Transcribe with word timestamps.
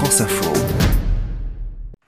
France 0.00 0.22
Info. 0.22 0.50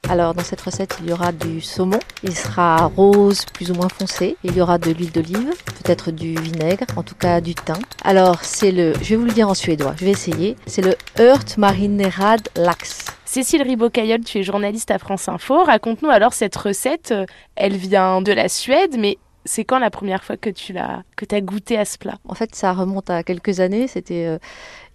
Alors 0.08 0.32
dans 0.32 0.42
cette 0.42 0.62
recette, 0.62 0.96
il 1.02 1.10
y 1.10 1.12
aura 1.12 1.30
du 1.30 1.60
saumon. 1.60 1.98
Il 2.22 2.34
sera 2.34 2.86
rose, 2.86 3.44
plus 3.52 3.70
ou 3.70 3.74
moins 3.74 3.90
foncé. 3.90 4.38
Il 4.44 4.56
y 4.56 4.62
aura 4.62 4.78
de 4.78 4.92
l'huile 4.92 5.12
d'olive, 5.12 5.52
peut-être 5.66 6.10
du 6.10 6.34
vinaigre, 6.36 6.86
en 6.96 7.02
tout 7.02 7.14
cas 7.14 7.42
du 7.42 7.54
thym. 7.54 7.76
Alors 8.02 8.44
c'est 8.44 8.72
le, 8.72 8.94
je 9.02 9.10
vais 9.10 9.16
vous 9.16 9.26
le 9.26 9.32
dire 9.32 9.46
en 9.46 9.52
suédois, 9.52 9.92
je 9.98 10.06
vais 10.06 10.10
essayer. 10.10 10.56
C'est 10.66 10.80
le 10.80 10.96
Ört 11.20 11.58
marinerad 11.58 12.48
lax. 12.56 13.04
Cécile 13.26 13.60
Ribocaillol, 13.60 14.24
tu 14.24 14.38
es 14.38 14.42
journaliste 14.42 14.90
à 14.90 14.98
France 14.98 15.28
Info. 15.28 15.62
Raconte-nous 15.62 16.08
alors 16.08 16.32
cette 16.32 16.56
recette. 16.56 17.12
Elle 17.56 17.76
vient 17.76 18.22
de 18.22 18.32
la 18.32 18.48
Suède, 18.48 18.96
mais 18.98 19.18
c'est 19.44 19.64
quand 19.64 19.78
la 19.78 19.90
première 19.90 20.22
fois 20.22 20.36
que 20.36 20.50
tu 20.50 20.72
l'as 20.72 21.02
que 21.16 21.24
as 21.34 21.40
goûté 21.40 21.76
à 21.76 21.84
ce 21.84 21.98
plat? 21.98 22.18
En 22.28 22.34
fait, 22.34 22.54
ça 22.54 22.72
remonte 22.72 23.10
à 23.10 23.22
quelques 23.22 23.60
années. 23.60 23.88
C'était 23.88 24.26
euh, 24.26 24.38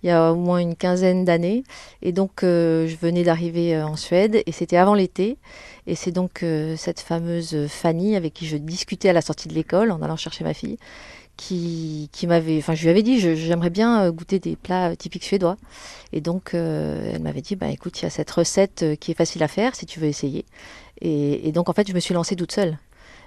il 0.04 0.08
y 0.08 0.12
a 0.12 0.32
au 0.32 0.36
moins 0.36 0.60
une 0.60 0.76
quinzaine 0.76 1.26
d'années. 1.26 1.64
Et 2.02 2.12
donc, 2.12 2.44
euh, 2.44 2.88
je 2.88 2.96
venais 2.96 3.24
d'arriver 3.24 3.76
euh, 3.76 3.86
en 3.86 3.96
Suède 3.96 4.42
et 4.46 4.52
c'était 4.52 4.78
avant 4.78 4.94
l'été. 4.94 5.38
Et 5.86 5.96
c'est 5.96 6.12
donc 6.12 6.44
cette 6.76 7.00
fameuse 7.00 7.68
Fanny 7.70 8.18
avec 8.18 8.34
qui 8.34 8.46
je 8.46 8.58
discutais 8.58 9.10
à 9.10 9.14
la 9.14 9.22
sortie 9.22 9.48
de 9.48 9.54
l'école 9.54 9.92
en 9.92 10.02
allant 10.02 10.18
chercher 10.18 10.44
ma 10.44 10.54
fille 10.54 10.78
qui, 11.38 12.10
qui 12.12 12.28
m'avait, 12.28 12.58
enfin 12.58 12.76
je 12.76 12.84
lui 12.84 12.90
avais 12.90 13.04
dit 13.04 13.20
j'aimerais 13.20 13.70
bien 13.70 14.10
goûter 14.12 14.40
des 14.40 14.58
plats 14.58 14.98
typiques 14.98 15.24
suédois 15.24 15.56
et 16.12 16.20
donc 16.20 16.56
elle 16.56 17.22
m'avait 17.22 17.40
dit 17.40 17.56
bah 17.56 17.70
écoute 17.70 18.02
il 18.02 18.04
y 18.04 18.06
a 18.06 18.10
cette 18.10 18.30
recette 18.32 18.84
qui 19.00 19.12
est 19.12 19.14
facile 19.14 19.44
à 19.44 19.48
faire 19.48 19.76
si 19.76 19.86
tu 19.86 20.02
veux 20.02 20.08
essayer 20.08 20.46
et, 21.00 21.48
et 21.48 21.52
donc 21.54 21.70
en 21.70 21.74
fait 21.74 21.88
je 21.88 21.94
me 21.94 22.02
suis 22.02 22.14
lancée 22.14 22.36
toute 22.36 22.52
seule 22.52 22.78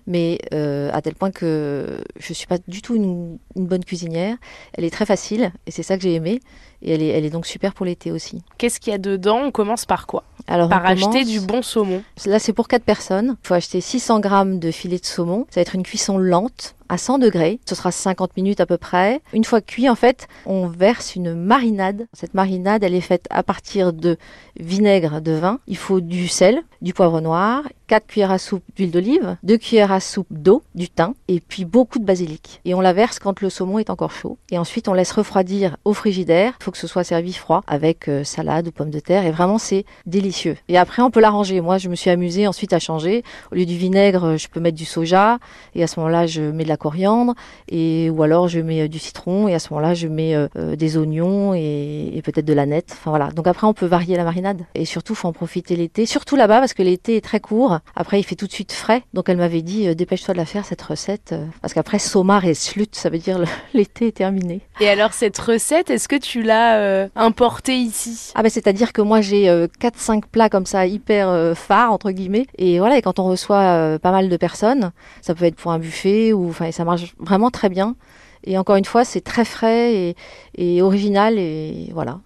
mais 0.06 0.38
euh, 0.52 0.90
à 0.92 1.02
tel 1.02 1.14
point 1.14 1.30
que 1.30 2.02
je 2.18 2.30
ne 2.30 2.34
suis 2.34 2.46
pas 2.46 2.58
du 2.68 2.82
tout 2.82 2.94
une, 2.94 3.38
bonne 3.56 3.84
cuisinière. 3.84 4.36
Elle 4.74 4.84
est 4.84 4.90
très 4.90 5.06
facile 5.06 5.52
et 5.66 5.70
c'est 5.70 5.82
ça 5.82 5.96
que 5.96 6.02
j'ai 6.02 6.14
aimé. 6.14 6.40
Et 6.82 6.92
elle 6.92 7.02
est, 7.02 7.08
elle 7.08 7.24
est 7.24 7.30
donc 7.30 7.46
super 7.46 7.74
pour 7.74 7.84
l'été 7.84 8.10
aussi. 8.10 8.42
Qu'est-ce 8.56 8.80
qu'il 8.80 8.90
y 8.90 8.94
a 8.94 8.98
dedans? 8.98 9.42
On 9.44 9.50
commence 9.50 9.84
par 9.84 10.06
quoi? 10.06 10.24
Alors, 10.46 10.68
Par 10.68 10.86
acheter 10.86 11.24
du 11.24 11.40
bon 11.40 11.60
saumon. 11.60 12.02
Là, 12.24 12.38
c'est 12.38 12.54
pour 12.54 12.68
4 12.68 12.82
personnes. 12.82 13.36
Il 13.44 13.46
faut 13.46 13.54
acheter 13.54 13.80
600 13.80 14.20
grammes 14.20 14.58
de 14.58 14.70
filet 14.70 14.98
de 14.98 15.04
saumon. 15.04 15.46
Ça 15.50 15.60
va 15.60 15.62
être 15.62 15.74
une 15.74 15.82
cuisson 15.82 16.16
lente 16.16 16.74
à 16.90 16.98
100 16.98 17.18
degrés. 17.18 17.60
Ce 17.66 17.74
sera 17.74 17.92
50 17.92 18.36
minutes 18.36 18.60
à 18.60 18.66
peu 18.66 18.76
près. 18.76 19.22
Une 19.32 19.44
fois 19.44 19.60
cuit, 19.60 19.88
en 19.88 19.94
fait, 19.94 20.28
on 20.44 20.66
verse 20.66 21.14
une 21.14 21.34
marinade. 21.34 22.06
Cette 22.12 22.34
marinade, 22.34 22.82
elle 22.82 22.94
est 22.94 23.00
faite 23.00 23.26
à 23.30 23.42
partir 23.42 23.92
de 23.92 24.18
vinaigre, 24.58 25.20
de 25.20 25.32
vin. 25.32 25.60
Il 25.68 25.76
faut 25.76 26.00
du 26.00 26.26
sel, 26.28 26.62
du 26.82 26.92
poivre 26.92 27.20
noir, 27.20 27.62
4 27.86 28.06
cuillères 28.06 28.30
à 28.30 28.38
soupe 28.38 28.62
d'huile 28.76 28.90
d'olive, 28.90 29.36
2 29.42 29.56
cuillères 29.58 29.92
à 29.92 30.00
soupe 30.00 30.26
d'eau, 30.30 30.62
du 30.74 30.88
thym 30.88 31.14
et 31.28 31.40
puis 31.40 31.64
beaucoup 31.64 31.98
de 31.98 32.04
basilic. 32.04 32.60
Et 32.64 32.74
on 32.74 32.80
la 32.80 32.92
verse 32.92 33.18
quand 33.18 33.40
le 33.40 33.50
saumon 33.50 33.78
est 33.78 33.90
encore 33.90 34.12
chaud. 34.12 34.38
Et 34.50 34.58
ensuite, 34.58 34.88
on 34.88 34.92
laisse 34.92 35.12
refroidir 35.12 35.76
au 35.84 35.92
frigidaire. 35.92 36.54
Il 36.60 36.64
faut 36.64 36.70
que 36.70 36.78
ce 36.78 36.86
soit 36.86 37.04
servi 37.04 37.32
froid 37.32 37.62
avec 37.66 38.08
euh, 38.08 38.24
salade 38.24 38.68
ou 38.68 38.70
pommes 38.72 38.90
de 38.90 39.00
terre. 39.00 39.26
Et 39.26 39.30
vraiment, 39.30 39.58
c'est 39.58 39.84
délicieux. 40.06 40.56
Et 40.68 40.78
après, 40.78 41.02
on 41.02 41.10
peut 41.10 41.20
l'arranger. 41.20 41.60
Moi, 41.60 41.78
je 41.78 41.88
me 41.88 41.94
suis 41.94 42.10
amusée 42.10 42.46
ensuite 42.46 42.72
à 42.72 42.78
changer. 42.78 43.24
Au 43.52 43.54
lieu 43.54 43.66
du 43.66 43.76
vinaigre, 43.76 44.36
je 44.36 44.48
peux 44.48 44.60
mettre 44.60 44.76
du 44.76 44.84
soja. 44.84 45.38
Et 45.74 45.82
à 45.82 45.86
ce 45.86 46.00
moment-là, 46.00 46.26
je 46.26 46.42
mets 46.42 46.64
de 46.64 46.68
la 46.68 46.76
coriandre. 46.80 47.34
Et, 47.68 48.10
ou 48.10 48.22
alors, 48.22 48.48
je 48.48 48.60
mets 48.60 48.82
euh, 48.82 48.88
du 48.88 48.98
citron. 48.98 49.46
Et 49.46 49.54
à 49.54 49.58
ce 49.58 49.72
moment-là, 49.72 49.94
je 49.94 50.08
mets 50.08 50.34
euh, 50.34 50.48
des 50.76 50.96
oignons 50.96 51.54
et, 51.54 52.20
peut-être 52.24 52.44
de 52.44 52.52
la 52.52 52.66
nette. 52.66 52.90
Enfin 52.92 53.10
voilà. 53.10 53.30
Donc 53.30 53.46
après, 53.46 53.66
on 53.66 53.74
peut 53.74 53.86
varier 53.86 54.16
la 54.16 54.24
marinade. 54.24 54.62
Et 54.74 54.84
surtout, 54.84 55.14
faut 55.14 55.28
en 55.28 55.32
profiter 55.32 55.76
l'été. 55.76 56.06
Surtout 56.06 56.36
là-bas, 56.36 56.58
parce 56.58 56.74
que 56.74 56.82
l'été 56.82 57.16
est 57.16 57.20
très 57.20 57.40
court. 57.40 57.78
Après, 57.94 58.18
il 58.18 58.24
fait 58.24 58.34
tout 58.34 58.46
de 58.46 58.52
suite 58.52 58.72
frais. 58.72 59.02
Donc 59.14 59.28
elle 59.28 59.36
m'avait 59.36 59.62
dit, 59.62 59.94
dépêche-toi 59.94 60.34
de 60.34 60.38
la 60.38 60.44
faire, 60.44 60.64
cette 60.64 60.82
recette. 60.82 61.34
parce 61.62 61.74
qu'après, 61.74 61.98
somar 61.98 62.44
et 62.44 62.54
slut, 62.54 62.88
ça 62.92 63.10
veut 63.10 63.18
dire 63.18 63.38
l'été 63.74 64.08
est 64.08 64.16
terminé. 64.16 64.60
Et 64.80 64.88
alors, 64.88 65.12
cette 65.12 65.38
recette, 65.38 65.90
est-ce 65.90 66.08
que 66.08 66.16
tu 66.16 66.42
l'as 66.42 66.78
euh, 66.78 67.08
importé 67.14 67.76
ici? 67.76 68.32
Ah 68.34 68.42
ben 68.42 68.48
c'est-à-dire 68.48 68.92
que 68.92 69.02
moi 69.02 69.20
j'ai 69.20 69.44
4-5 69.46 69.48
euh, 69.50 70.20
plats 70.32 70.48
comme 70.48 70.66
ça 70.66 70.86
hyper 70.86 71.28
euh, 71.28 71.54
phares 71.54 71.92
entre 71.92 72.10
guillemets 72.10 72.46
et 72.56 72.78
voilà 72.78 72.96
et 72.96 73.02
quand 73.02 73.18
on 73.18 73.24
reçoit 73.24 73.98
pas 73.98 74.10
mal 74.10 74.28
de 74.28 74.36
personnes, 74.36 74.92
ça 75.20 75.34
peut 75.34 75.44
être 75.44 75.56
pour 75.56 75.72
un 75.72 75.78
buffet 75.78 76.32
ou 76.32 76.48
enfin 76.48 76.69
ça 76.72 76.84
marche 76.84 77.14
vraiment 77.18 77.50
très 77.50 77.68
bien 77.68 77.96
et 78.44 78.58
encore 78.58 78.76
une 78.76 78.84
fois 78.84 79.04
c'est 79.04 79.20
très 79.20 79.44
frais 79.44 79.94
et, 79.94 80.16
et, 80.56 80.82
original 80.82 81.38
et 81.38 81.90
voilà. 81.92 82.20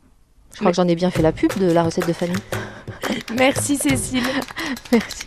Je 0.52 0.60
crois 0.60 0.70
que 0.70 0.76
j'en 0.76 0.86
ai 0.86 0.94
bien 0.94 1.10
fait 1.10 1.22
la 1.22 1.32
pub 1.32 1.50
de 1.58 1.70
la 1.72 1.82
recette 1.82 2.06
de 2.06 2.12
famille. 2.12 2.36
Merci 3.36 3.76
Cécile. 3.76 4.22
Merci. 4.92 5.26